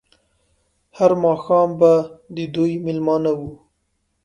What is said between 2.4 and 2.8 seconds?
دوی